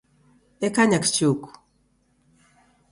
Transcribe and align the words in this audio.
Dekanya 0.61 0.97
kichuku. 1.03 1.49